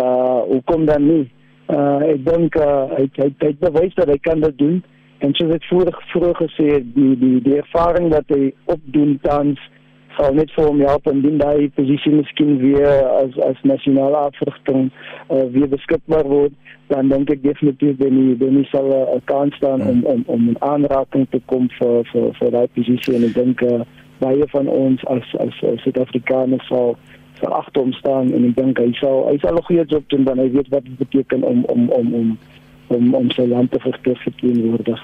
uh 0.00 0.40
hoekom 0.48 0.86
dan 0.88 1.04
nie? 1.06 1.24
Uh 1.68 2.00
ek 2.14 2.24
dink 2.26 2.56
uh, 2.56 2.88
hy 2.96 3.06
hy 3.18 3.28
hy 3.28 3.52
het 3.52 3.60
bewys 3.60 3.94
dat 3.94 4.08
hy 4.08 4.18
kan 4.18 4.40
dit 4.40 4.58
doen. 4.58 4.82
En 5.22 5.34
soos 5.38 5.54
ek 5.54 5.68
vroeër 5.70 5.98
vroeër 6.10 6.34
gesê 6.40 6.66
het, 6.74 6.88
die 6.96 7.14
die 7.18 7.38
die 7.44 7.60
ervaring 7.60 8.10
wat 8.10 8.26
hy 8.34 8.50
opdoen 8.74 9.18
tans 9.22 9.60
sal 10.16 10.34
net 10.36 10.50
vir 10.56 10.66
hom 10.68 10.80
help 10.84 11.06
dan 11.08 11.22
daai 11.40 11.70
posisie 11.76 12.12
miskien 12.12 12.58
weer 12.60 13.06
as 13.20 13.36
as 13.46 13.62
nasionale 13.68 14.18
afrigting 14.28 14.90
uh, 15.30 15.46
weer 15.54 15.70
beskikbaar 15.72 16.28
word. 16.28 16.58
Dan 16.90 17.08
dink 17.08 17.30
ek 17.32 17.44
definitief 17.46 17.96
ben 18.02 18.18
hy 18.18 18.34
ben 18.42 18.58
hy 18.58 18.64
sal 18.72 18.90
'n 18.90 19.16
uh, 19.16 19.20
kans 19.30 19.56
staan 19.60 19.86
om 19.88 20.04
om 20.04 20.24
om 20.26 20.50
'n 20.50 20.60
aanraking 20.72 21.26
te 21.30 21.40
kom 21.46 21.70
vir 21.78 22.04
vir 22.12 22.28
vir 22.40 22.50
daai 22.50 22.68
posisie. 22.76 23.16
En 23.16 23.24
ek 23.30 23.34
dink 23.38 23.62
uh, 23.62 23.80
baie 24.18 24.46
van 24.54 24.68
ons 24.68 25.04
as 25.06 25.34
as 25.46 25.54
Suid-Afrikaners 25.84 26.66
sal 26.68 26.96
agter 27.50 27.82
hom 27.82 27.92
staan 27.92 28.32
en 28.32 28.44
ek 28.44 28.56
dink 28.56 28.78
hy 28.78 28.92
sal 29.00 29.26
hy 29.28 29.38
sal 29.42 29.56
'n 29.58 29.66
goeie 29.66 29.84
job 29.86 30.04
doen 30.08 30.24
want 30.24 30.40
hy 30.40 30.50
weet 30.50 30.68
wat 30.68 30.84
dit 30.84 30.98
beteken 30.98 31.42
om 31.42 31.64
om 31.64 31.90
om 31.90 32.14
om 32.14 32.38
om 32.86 33.14
om 33.14 33.30
sy 33.30 33.46
land 33.46 33.70
te 33.70 33.80
verteenwoordig. 33.80 35.02